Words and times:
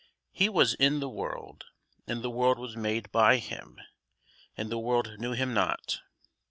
He 0.31 0.49
was 0.49 0.73
in 0.73 0.99
the 0.99 1.07
world, 1.07 1.65
and 2.07 2.23
the 2.23 2.31
world 2.31 2.57
was 2.57 2.75
made 2.75 3.11
by 3.11 3.37
him, 3.37 3.77
and 4.57 4.71
the 4.71 4.79
world 4.79 5.19
knew 5.19 5.33
him 5.33 5.53
not. 5.53 5.99